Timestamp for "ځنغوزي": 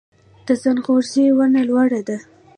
0.61-1.25